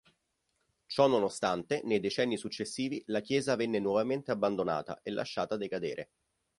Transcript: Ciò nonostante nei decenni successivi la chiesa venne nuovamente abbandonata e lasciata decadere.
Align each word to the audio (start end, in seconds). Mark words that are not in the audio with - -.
Ciò 0.87 1.05
nonostante 1.05 1.81
nei 1.83 1.99
decenni 1.99 2.35
successivi 2.35 3.03
la 3.05 3.19
chiesa 3.21 3.55
venne 3.55 3.77
nuovamente 3.79 4.31
abbandonata 4.31 5.01
e 5.03 5.11
lasciata 5.11 5.57
decadere. 5.57 6.09